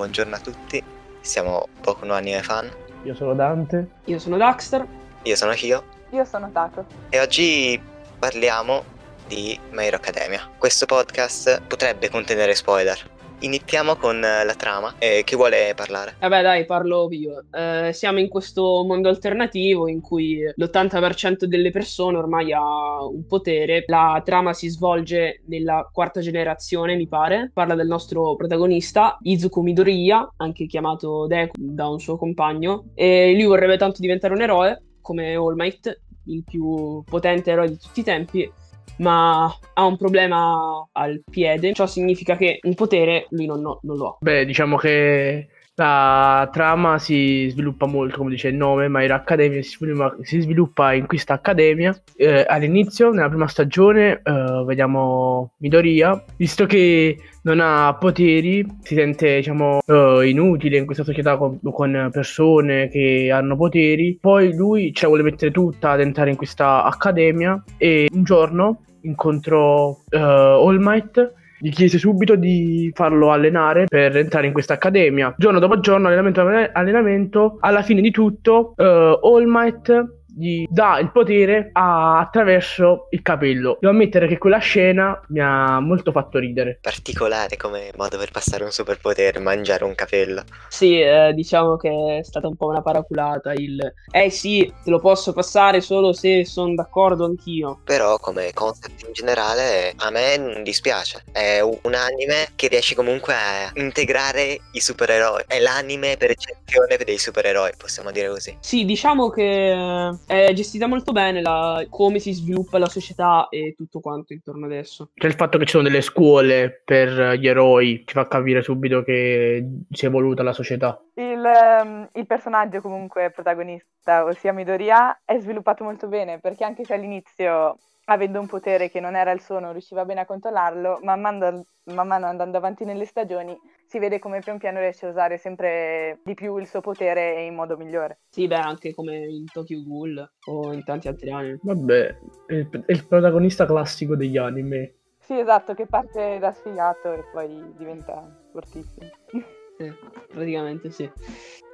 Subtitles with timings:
[0.00, 0.82] buongiorno a tutti,
[1.20, 2.70] siamo Poco No Anime Fan,
[3.02, 3.86] Io sono Dante.
[4.06, 4.86] Io sono Daxter.
[5.24, 6.86] io sono Hio Io sono Taco.
[7.10, 7.78] e oggi
[8.18, 8.82] parliamo
[9.26, 10.40] di My Hero Academia.
[10.56, 12.98] Questo podcast potrebbe contenere spoiler.
[13.42, 16.16] Iniziamo con eh, la trama, e chi vuole parlare?
[16.20, 17.44] Vabbè, dai, parlo io.
[17.50, 23.84] Eh, siamo in questo mondo alternativo in cui l'80% delle persone ormai ha un potere.
[23.86, 27.50] La trama si svolge nella quarta generazione, mi pare.
[27.54, 32.90] Parla del nostro protagonista, Izuku Midoriya, anche chiamato Deku da un suo compagno.
[32.94, 37.78] E lui vorrebbe tanto diventare un eroe, come All Might, il più potente eroe di
[37.78, 38.52] tutti i tempi.
[39.00, 44.06] Ma ha un problema al piede, ciò significa che un potere lui non, non lo
[44.08, 44.16] ha.
[44.20, 45.48] Beh, diciamo che
[45.80, 50.40] la trama si sviluppa molto, come dice il nome, My Hero Academia si sviluppa, si
[50.40, 51.98] sviluppa in questa accademia.
[52.16, 59.36] Eh, all'inizio, nella prima stagione, eh, vediamo Midoriya, visto che non ha poteri, si sente
[59.36, 64.18] diciamo eh, inutile in questa società con, con persone che hanno poteri.
[64.20, 68.82] Poi lui ce la vuole mettere tutta ad entrare in questa accademia e un giorno
[69.02, 75.34] incontrò eh, All Might gli chiese subito di farlo allenare per entrare in questa accademia.
[75.36, 80.98] Giorno dopo giorno, allenamento dopo allenamento, alla fine di tutto, uh, All Might gli dà
[80.98, 83.76] il potere a- attraverso il capello.
[83.80, 86.78] Devo ammettere che quella scena mi ha molto fatto ridere.
[86.80, 90.42] Particolare come modo per passare un superpotere, mangiare un capello.
[90.68, 93.78] Sì, eh, diciamo che è stata un po' una paraculata il
[94.12, 97.80] Eh sì, te lo posso passare solo se sono d'accordo anch'io.
[97.84, 101.22] Però come concept in generale a me non dispiace.
[101.32, 105.44] È un anime che riesce comunque a integrare i supereroi.
[105.46, 108.56] È l'anime per eccezione dei supereroi, possiamo dire così.
[108.60, 114.00] Sì, diciamo che è gestita molto bene la- come si sviluppa la società e tutto
[114.00, 115.10] quanto intorno adesso.
[115.14, 119.02] C'è il fatto che ci sono delle scuole per gli eroi, ci fa capire subito
[119.02, 121.00] che si è evoluta la società.
[121.14, 126.94] Il, ehm, il personaggio comunque protagonista, ossia Midoriya, è sviluppato molto bene perché anche se
[126.94, 131.20] all'inizio, avendo un potere che non era il suo, non riusciva bene a controllarlo, man
[131.20, 133.56] mano, man mano andando avanti nelle stagioni
[133.90, 137.46] si vede come pian piano riesce a usare sempre di più il suo potere e
[137.46, 138.20] in modo migliore.
[138.30, 141.58] Sì, beh, anche come in Tokyo Ghoul o in tanti altri anime.
[141.60, 144.94] Vabbè, è il, è il protagonista classico degli anime.
[145.18, 149.08] Sì, esatto, che parte da sfigato e poi diventa fortissimo.
[149.80, 149.90] Sì,
[150.30, 151.10] praticamente sì.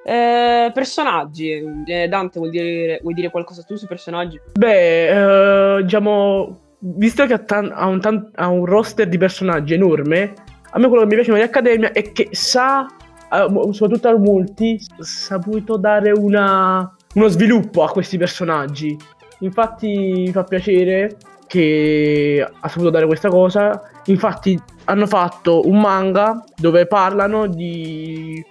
[0.05, 1.51] Eh, personaggi.
[1.87, 4.41] Eh, Dante, vuol dire, vuoi dire qualcosa tu sui personaggi?
[4.53, 9.75] Beh, eh, diciamo, visto che ha, tan- ha un tan- ha un roster di personaggi
[9.75, 10.35] enorme,
[10.77, 12.87] a me quello che mi piace di Accademia è che sa,
[13.33, 18.95] eh, soprattutto al multi, ha saputo dare una- uno sviluppo a questi personaggi.
[19.39, 21.17] Infatti mi fa piacere
[21.47, 23.91] che ha saputo dare questa cosa.
[24.07, 28.45] Infatti hanno fatto un manga dove parlano di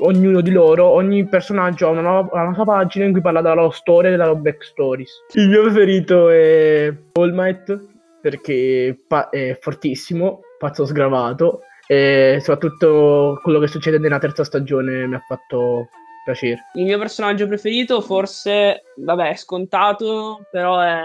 [0.00, 3.54] ognuno di loro, ogni personaggio ha una, nuova- una sua pagina in cui parla della
[3.54, 5.24] loro storia e della loro backstories.
[5.32, 7.86] Il mio preferito è All Might
[8.20, 15.16] perché pa- è fortissimo, pazzo sgravato e soprattutto quello che succede nella terza stagione mi
[15.16, 15.88] ha fatto
[16.24, 16.66] piacere.
[16.74, 21.00] Il mio personaggio preferito, forse, vabbè, è scontato, però è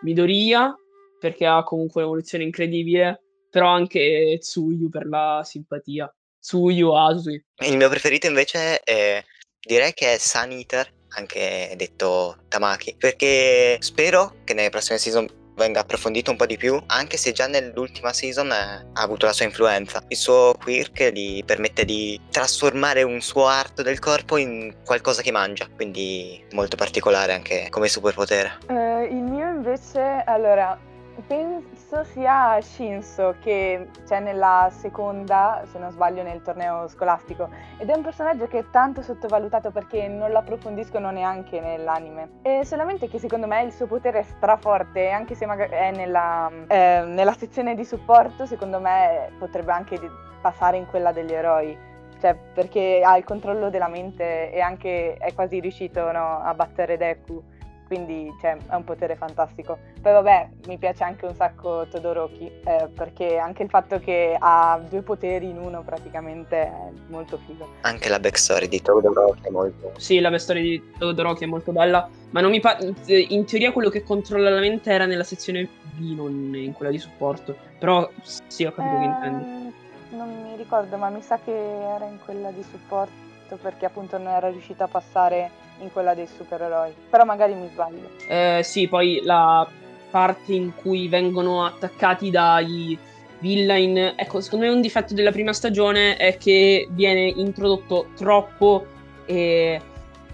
[0.00, 0.74] Midoriya,
[1.20, 6.10] perché ha comunque un'evoluzione incredibile, però anche Tsuyu per la simpatia.
[6.40, 7.44] Tsuyu Asui.
[7.66, 9.22] Il mio preferito invece è,
[9.60, 15.80] direi che è Sun Eater, anche detto Tamaki, perché spero che nelle prossime season venga
[15.80, 19.44] approfondito un po' di più, anche se già nell'ultima season eh, ha avuto la sua
[19.44, 20.02] influenza.
[20.08, 25.32] Il suo quirk gli permette di trasformare un suo arto del corpo in qualcosa che
[25.32, 28.58] mangia, quindi molto particolare anche come superpotere.
[28.68, 30.78] Eh, il mio invece, allora,
[31.26, 37.96] penso sia Shinso che c'è nella seconda, se non sbaglio, nel torneo scolastico ed è
[37.96, 42.40] un personaggio che è tanto sottovalutato perché non lo approfondiscono neanche nell'anime.
[42.42, 46.50] E solamente che secondo me il suo potere è straforte, anche se magari è nella,
[46.66, 49.98] eh, nella sezione di supporto, secondo me potrebbe anche
[50.40, 51.94] passare in quella degli eroi.
[52.18, 56.96] Cioè, perché ha il controllo della mente e anche è quasi riuscito no, a battere
[56.96, 57.42] Deku
[57.86, 59.78] quindi cioè, è un potere fantastico.
[60.00, 64.80] Poi vabbè, mi piace anche un sacco Todoroki, eh, perché anche il fatto che ha
[64.88, 67.68] due poteri in uno praticamente è molto figo.
[67.82, 69.92] Anche la backstory di Todoroki è molto...
[69.96, 73.88] Sì, la storia di Todoroki è molto bella, ma non mi pa- in teoria quello
[73.88, 77.56] che controlla la mente era nella sezione B, non in quella di supporto.
[77.78, 79.74] Però sì, ho capito che intendi.
[80.10, 84.26] Non mi ricordo, ma mi sa che era in quella di supporto perché appunto non
[84.26, 86.92] era riuscita a passare in quella dei supereroi.
[87.08, 88.10] Però magari mi sbaglio.
[88.26, 89.66] Eh, sì, poi la
[90.10, 92.98] parte in cui vengono attaccati dai
[93.38, 94.14] villain.
[94.16, 98.86] Ecco, secondo me un difetto della prima stagione è che viene introdotto troppo
[99.26, 99.80] e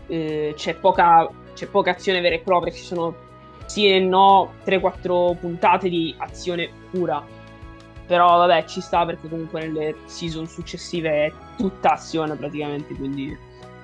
[0.07, 3.31] eh, c'è, poca, c'è poca azione vera e propria, ci sono
[3.67, 7.25] sì e no 3-4 puntate di azione pura.
[8.07, 11.33] Però vabbè, ci sta perché comunque nelle season successive
[11.63, 13.37] tutta azione praticamente, quindi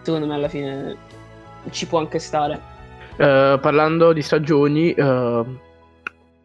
[0.03, 0.97] secondo me alla fine
[1.71, 2.61] ci può anche stare.
[3.13, 5.59] Uh, parlando di stagioni, uh,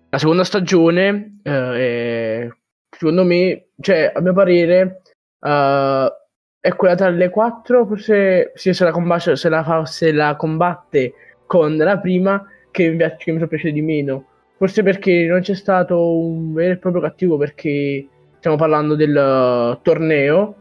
[0.10, 2.48] la seconda stagione uh, è,
[2.88, 5.02] secondo me, cioè a mio parere,
[5.40, 10.36] è quella tra le quattro, forse sì, se, la combatte, se, la fa, se la
[10.36, 11.14] combatte
[11.48, 14.28] con la prima, che mi, piace, che mi piace di meno.
[14.58, 18.08] Forse perché non c'è stato un vero e proprio cattivo, perché
[18.38, 20.56] stiamo parlando del torneo,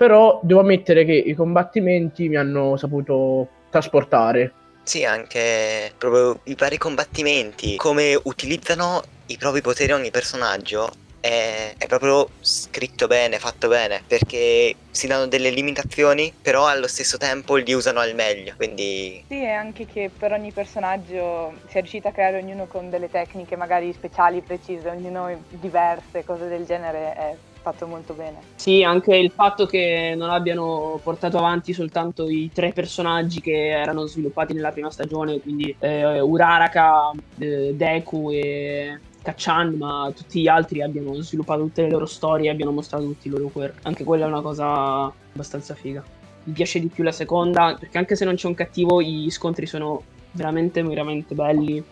[0.00, 4.50] però devo ammettere che i combattimenti mi hanno saputo trasportare.
[4.82, 11.86] Sì, anche proprio i vari combattimenti, come utilizzano i propri poteri ogni personaggio è, è,
[11.86, 17.74] proprio scritto bene, fatto bene, perché si danno delle limitazioni, però allo stesso tempo li
[17.74, 19.22] usano al meglio, quindi...
[19.28, 23.10] Sì, è anche che per ogni personaggio si è riuscito a creare ognuno con delle
[23.10, 28.38] tecniche magari speciali, precise, ognuno diverse, cose del genere, è fatto molto bene.
[28.54, 34.06] Sì, anche il fatto che non abbiano portato avanti soltanto i tre personaggi che erano
[34.06, 40.82] sviluppati nella prima stagione, quindi eh, Uraraka, eh, Deku e Kachan, ma tutti gli altri
[40.82, 43.80] abbiano sviluppato tutte le loro storie e abbiano mostrato tutti i loro quirk.
[43.82, 46.02] Anche quella è una cosa abbastanza figa.
[46.44, 49.66] Mi piace di più la seconda, perché anche se non c'è un cattivo, gli scontri
[49.66, 50.02] sono
[50.32, 51.82] veramente, veramente belli.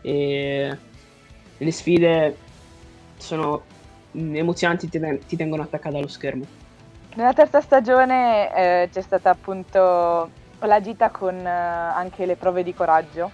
[0.00, 0.78] E
[1.58, 2.36] le sfide
[3.18, 3.62] sono
[4.34, 6.44] emozionanti, ti, ti tengono attaccata allo schermo.
[7.14, 10.30] Nella terza stagione eh, c'è stata appunto
[10.60, 13.30] la gita con eh, anche le prove di coraggio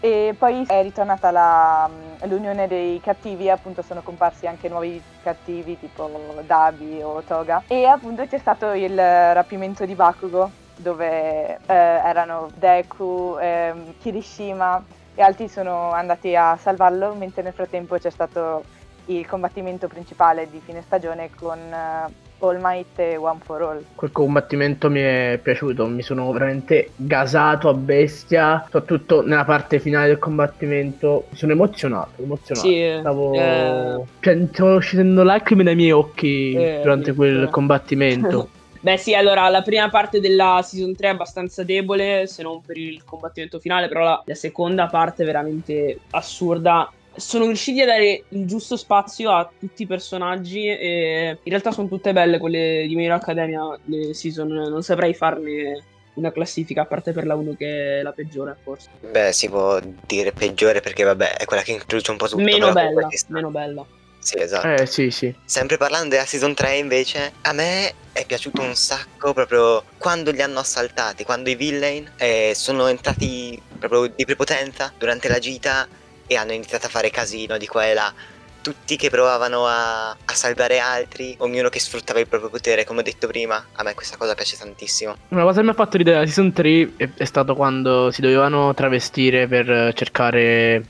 [0.00, 5.78] e poi è ritornata la, mm, l'unione dei cattivi, appunto sono comparsi anche nuovi cattivi
[5.78, 6.08] tipo
[6.46, 7.64] Dabi o Toga.
[7.66, 14.84] E appunto c'è stato il rapimento di Bakugo, dove eh, erano Deku, eh, Kirishima
[15.16, 18.62] e altri sono andati a salvarlo, mentre nel frattempo c'è stato
[19.08, 23.84] il combattimento principale di fine stagione con eh, All Might e One for All.
[23.94, 30.08] Quel combattimento mi è piaciuto, mi sono veramente gasato a bestia, soprattutto nella parte finale
[30.08, 31.26] del combattimento.
[31.30, 32.66] Mi sono emozionato, emozionato.
[32.66, 34.46] Sì, Stavo eh...
[34.52, 37.50] Stavo scendendo lacrime dai miei occhi eh, durante quel eh.
[37.50, 38.48] combattimento.
[38.80, 42.76] Beh sì, allora la prima parte della season 3 è abbastanza debole, se non per
[42.76, 48.24] il combattimento finale, però la, la seconda parte è veramente assurda sono riusciti a dare
[48.28, 52.94] il giusto spazio a tutti i personaggi e in realtà sono tutte belle quelle di
[52.94, 55.84] Miro Academia, le season, non saprei farne
[56.14, 58.88] una classifica a parte per la 1 che è la peggiore forse.
[59.10, 62.42] Beh, si può dire peggiore perché vabbè, è quella che introduce un po' tutto.
[62.42, 63.86] Meno bella, meno bella.
[64.18, 64.82] Sì, esatto.
[64.82, 65.34] Eh, sì, sì.
[65.44, 70.42] Sempre parlando della season 3 invece, a me è piaciuto un sacco proprio quando li
[70.42, 75.86] hanno assaltati, quando i villain eh, sono entrati proprio di prepotenza durante la gita
[76.28, 78.12] e hanno iniziato a fare casino di qua e là.
[78.60, 83.02] Tutti che provavano a, a, salvare altri, ognuno che sfruttava il proprio potere, come ho
[83.02, 83.64] detto prima.
[83.72, 85.16] A me questa cosa piace tantissimo.
[85.28, 88.20] Una cosa che mi ha fatto ridere la season 3 è, è stato quando si
[88.20, 90.84] dovevano travestire per cercare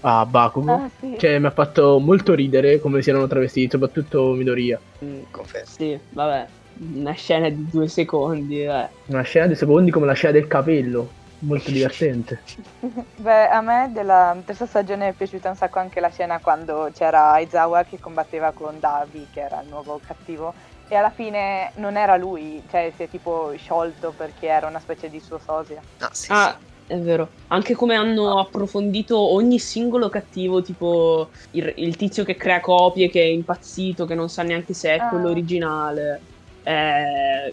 [0.00, 0.72] a Bakugo.
[0.72, 1.14] Ah, sì.
[1.18, 4.80] Cioè, mi ha fatto molto ridere come si erano travestiti, soprattutto Midoriya.
[5.04, 5.68] Mm, confermo.
[5.68, 6.46] Sì, vabbè.
[6.94, 8.88] Una scena di due secondi, eh.
[9.06, 12.40] Una scena di secondi come la scena del capello molto divertente.
[13.16, 17.32] Beh, a me della terza stagione è piaciuta un sacco anche la scena quando c'era
[17.32, 20.52] Aizawa che combatteva con Davi, che era il nuovo cattivo,
[20.88, 25.08] e alla fine non era lui, cioè si è tipo sciolto perché era una specie
[25.08, 25.80] di suo sosia.
[25.98, 26.56] No, sì, ah,
[26.86, 26.92] sì.
[26.92, 27.28] è vero.
[27.48, 33.22] Anche come hanno approfondito ogni singolo cattivo, tipo il, il, tizio che crea copie, che
[33.22, 35.08] è impazzito, che non sa neanche se è ah.
[35.08, 36.20] quello originale.
[36.62, 37.52] È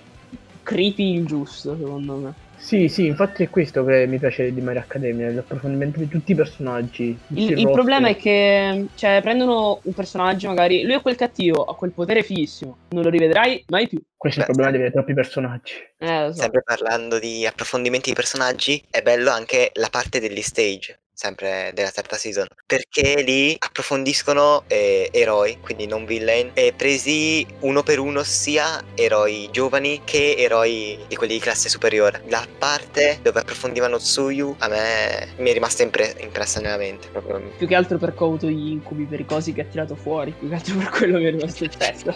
[0.63, 2.33] creepy il giusto, secondo me.
[2.57, 6.35] Sì, sì, infatti è questo che mi piace di My Academia, l'approfondimento di tutti i
[6.35, 7.17] personaggi.
[7.27, 11.63] Tutti il, il problema è che cioè, prendono un personaggio, magari lui è quel cattivo,
[11.63, 14.01] ha quel potere fighissimo, non lo rivedrai mai più.
[14.17, 15.73] Questo Beh, è il problema di avere troppi personaggi.
[15.97, 16.41] Eh, so.
[16.41, 21.89] Sempre parlando di approfondimenti di personaggi, è bello anche la parte degli stage sempre della
[21.89, 28.21] terza season, perché lì approfondiscono eh, eroi, quindi non villain, e presi uno per uno
[28.21, 32.21] sia eroi giovani che eroi di quelli di classe superiore.
[32.27, 37.07] La parte dove approfondivano Tsuyu a me mi è rimasta impre- impressa nella mente.
[37.07, 37.41] Proprio.
[37.57, 40.31] Più che altro perché ho avuto gli incubi per i cosi che ha tirato fuori,
[40.37, 42.15] più che altro per quello mi è rimasto in testa.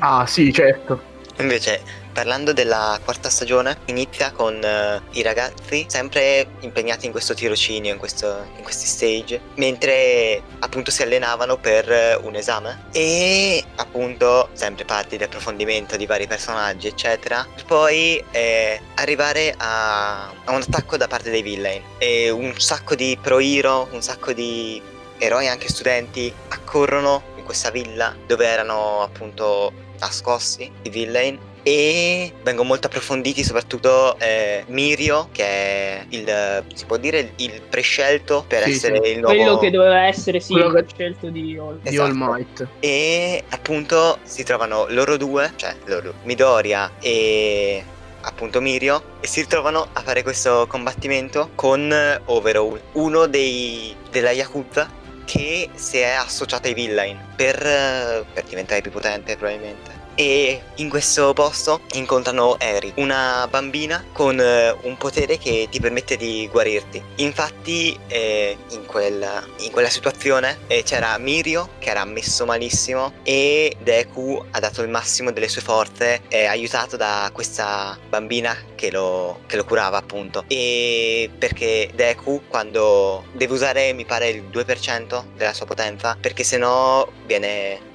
[0.00, 1.09] Ah sì, certo.
[1.40, 1.80] Invece,
[2.12, 7.98] parlando della quarta stagione, inizia con eh, i ragazzi sempre impegnati in questo tirocinio, in,
[7.98, 12.88] questo- in questi stage, mentre appunto si allenavano per eh, un esame.
[12.92, 17.46] E appunto, sempre parti di approfondimento di vari personaggi, eccetera.
[17.54, 21.82] Per poi eh, arrivare a, a un attacco da parte dei villain.
[21.98, 24.80] E un sacco di pro hero, un sacco di
[25.16, 32.68] eroi anche studenti accorrono in questa villa dove erano appunto nascosti i villain e vengono
[32.68, 38.70] molto approfonditi soprattutto eh, Mirio che è il si può dire il prescelto per Sì,
[38.70, 39.10] essere sì.
[39.12, 41.80] il nuovo Quello che doveva essere, sì, Quello il che- scelto di Hall.
[41.82, 42.02] Di Esatto.
[42.08, 42.66] All Might.
[42.80, 47.84] e appunto si trovano loro due cioè loro Midoriya e
[48.22, 51.92] appunto Mirio e si ritrovano a fare questo combattimento con
[52.24, 54.90] Overhaul uno dei della Yakuza
[55.30, 60.90] che si è associato ai villain per, eh, per diventare più potente probabilmente e in
[60.90, 67.02] questo posto incontrano Eri, una bambina con eh, un potere che ti permette di guarirti.
[67.16, 73.74] Infatti, eh, in, quel- in quella situazione eh, c'era Mirio che era messo malissimo e
[73.80, 79.40] Deku ha dato il massimo delle sue forze, eh, aiutato da questa bambina che lo,
[79.46, 80.44] che lo curava, appunto.
[80.48, 87.08] E perché Deku, quando deve usare, mi pare, il 2% della sua potenza, perché sennò
[87.24, 87.88] viene.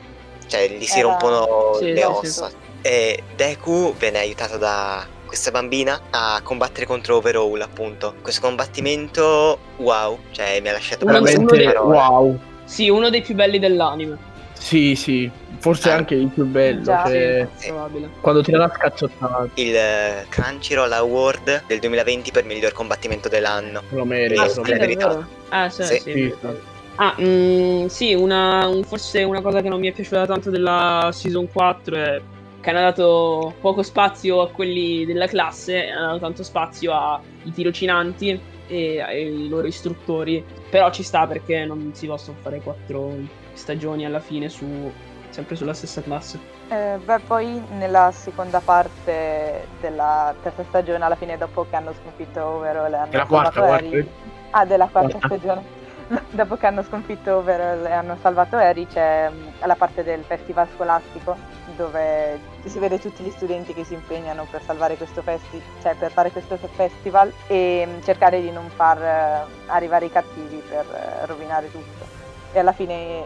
[0.48, 2.06] Cioè gli si Era- rompono Sì, le sì, sì.
[2.42, 2.52] ossa.
[2.82, 8.14] E Deku viene aiutato da questa bambina a combattere contro Overhaul, appunto.
[8.22, 12.40] Questo combattimento, wow, cioè mi ha lasciato Uno- veramente wow.
[12.64, 14.18] Sì, uno dei più belli dell'anime.
[14.54, 15.30] Sì, sì.
[15.60, 15.96] Forse Ah.
[15.96, 16.82] anche il più bello.
[16.84, 17.04] Già.
[17.06, 17.74] cioè, Sì.
[18.22, 19.48] Quando tira la scazzottata.
[19.56, 23.82] Il eh, Crunchyroll Award del 2020 per miglior combattimento dell'anno.
[23.90, 24.44] Lo merita.
[24.44, 24.72] Ah, lo sì?
[25.50, 26.00] Ah, sì, Sì.
[26.02, 26.34] sì.
[26.98, 31.10] Ah, mm, sì, una, un- forse una cosa che non mi è piaciuta tanto della
[31.12, 32.22] Season 4 è
[32.62, 38.42] che hanno dato poco spazio a quelli della classe, hanno dato tanto spazio ai tirocinanti
[38.68, 43.12] e ai loro istruttori, però ci sta perché non si possono fare quattro
[43.54, 44.66] stagioni alla fine su,
[45.30, 46.40] sempre sulla stessa classe.
[46.70, 52.44] Eh, beh, poi nella seconda parte della terza stagione, alla fine, dopo che hanno sconfitto
[52.44, 53.86] Overall hanno È la quarta, quarta.
[53.86, 54.10] Eri.
[54.52, 55.28] Ah, della quarta Quarta.
[55.28, 55.75] stagione.
[56.32, 59.32] dopo che hanno sconfitto Overall e hanno salvato Eri, c'è
[59.64, 61.36] la parte del festival scolastico
[61.76, 66.12] dove si vede tutti gli studenti che si impegnano per salvare questo festival, cioè per
[66.12, 71.72] fare questo festival e cercare di non far eh, arrivare i cattivi per eh, rovinare
[71.72, 72.06] tutto.
[72.54, 73.24] E alla fine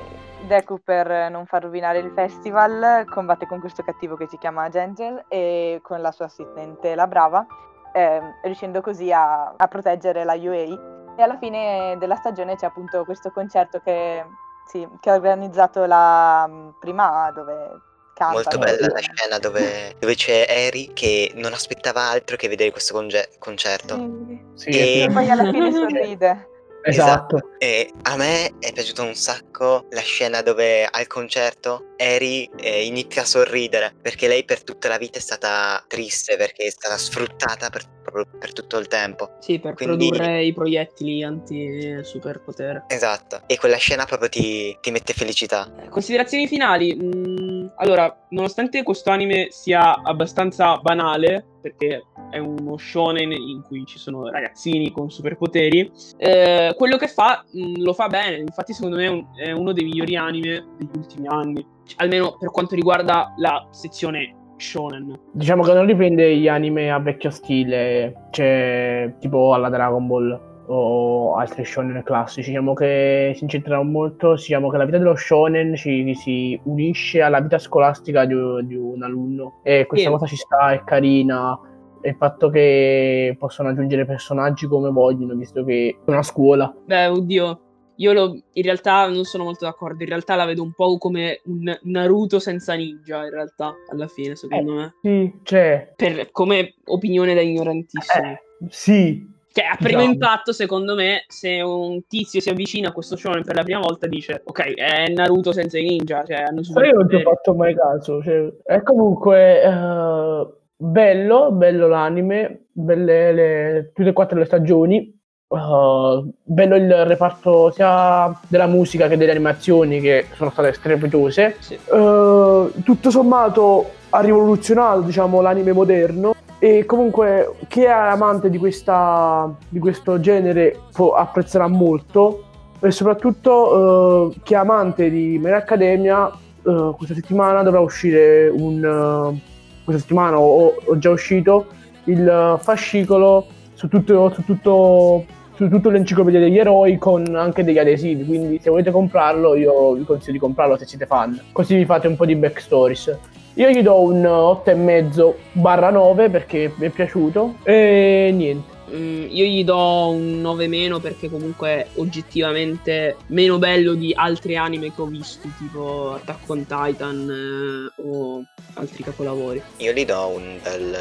[0.47, 5.25] Deku per non far rovinare il festival combatte con questo cattivo che si chiama Gengel
[5.27, 7.45] e con la sua assistente la Brava,
[7.93, 10.97] ehm, riuscendo così a, a proteggere la UA.
[11.15, 14.23] E alla fine della stagione c'è appunto questo concerto che,
[14.67, 17.81] sì, che ha organizzato la mm, prima dove
[18.19, 18.33] canta.
[18.33, 22.93] Molto bella la scena dove, dove c'è Eri che non aspettava altro che vedere questo
[22.93, 23.95] conge- concerto.
[23.95, 24.71] Sì.
[24.71, 26.47] Sì, E- poi alla fine sorride.
[26.81, 27.51] Esatto.
[27.57, 33.23] E a me è piaciuta un sacco la scena dove al concerto Eri eh, inizia
[33.23, 37.69] a sorridere perché lei per tutta la vita è stata triste perché è stata sfruttata
[37.69, 39.31] per, proprio per tutto il tempo.
[39.39, 42.85] Sì, per Quindi- produrre i proiettili anti-superpotere.
[42.87, 43.41] Esatto.
[43.47, 45.71] E quella scena proprio ti, ti mette felicità.
[45.83, 46.95] Eh, Considerazioni finali.
[46.95, 53.97] Mm, allora, nonostante questo anime sia abbastanza banale, perché è uno shonen in cui ci
[53.97, 58.37] sono ragazzini con superpoteri, eh, quello che fa mm, lo fa bene.
[58.37, 61.65] Infatti, secondo me è, un- è uno dei migliori anime degli ultimi anni.
[61.97, 65.17] Almeno per quanto riguarda la sezione shonen.
[65.31, 71.35] Diciamo che non riprende gli anime a vecchio stile, cioè tipo alla Dragon Ball o
[71.35, 72.49] altri shonen classici.
[72.49, 77.39] Diciamo che si incentrano molto, diciamo che la vita dello shonen ci, si unisce alla
[77.39, 78.35] vita scolastica di,
[78.65, 80.13] di un alunno e questa Sì.
[80.13, 81.59] cosa ci sta, è carina.
[82.01, 86.73] E il fatto che possono aggiungere personaggi come vogliono, visto che è una scuola.
[86.85, 87.59] Beh, oddio.
[87.99, 90.03] Io lo- in realtà non sono molto d'accordo.
[90.03, 93.23] In realtà la vedo un po' come un Naruto senza ninja.
[93.25, 94.95] In realtà, alla fine, secondo me.
[95.01, 95.93] Sì, c'è.
[95.95, 98.25] Per- come opinione da ignorantissimo.
[98.25, 100.13] Eh, sì, Cioè, a primo Diciamo.
[100.13, 104.07] impatto, secondo me, se un tizio si avvicina a questo shonen per la prima volta,
[104.07, 106.23] dice: Ok, è Naruto senza i ninja.
[106.23, 108.21] Cioè, hanno Sai io non ci ho fatto mai caso.
[108.21, 115.18] cioè, è comunque eh, bello, bello l'anime, belle le, tutte e quattro le stagioni.
[115.49, 121.55] Eh, bello il reparto sia della musica che delle animazioni che sono state strepitose.
[121.59, 121.73] Sì.
[121.73, 129.51] Eh, tutto sommato ha rivoluzionato diciamo, l'anime moderno e comunque chi è amante di, questa,
[129.67, 132.43] di questo genere può- apprezzerà molto
[132.81, 138.49] e soprattutto eh, chi è amante di My Hero Academia eh, questa settimana dovrà uscire
[138.49, 141.67] un, eh, questa settimana ho, ho già uscito
[142.05, 143.45] il fascicolo
[143.79, 145.25] su tutto, su tutto,
[145.59, 150.05] su tutto l'enciclopedia degli eroi con anche degli adesivi, quindi se volete comprarlo io vi
[150.05, 153.17] consiglio di comprarlo se siete fan, così vi fate un po' di backstories.
[153.55, 158.78] Io gli do un 8,5 barra 9 perché mi è piaciuto e niente.
[158.93, 164.55] Mm, io gli do un 9 meno perché comunque è oggettivamente meno bello di altri
[164.55, 168.43] anime che ho visto, tipo Attack on Titan eh, o
[168.73, 169.61] altri capolavori.
[169.77, 170.97] Io gli do un bel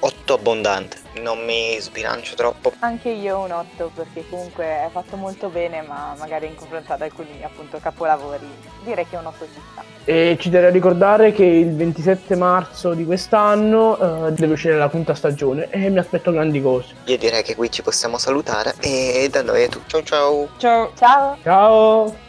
[0.00, 2.72] 8 abbondante, non mi sbilancio troppo.
[2.80, 7.02] Anche io un 8 perché comunque è fatto molto bene, ma magari in confronto ad
[7.02, 8.46] alcuni appunto capolavori
[8.84, 9.82] direi che un 8 ci sta.
[10.04, 14.88] E ci terrei a ricordare che il 27 marzo di quest'anno eh, deve uscire la
[14.88, 16.94] quinta stagione e mi aspetto grandi cose.
[17.04, 20.02] Io direi che qui ci possiamo salutare e da noi è tutto.
[20.02, 20.48] Ciao ciao!
[20.58, 20.92] Ciao!
[20.94, 21.36] Ciao!
[21.42, 22.23] Ciao!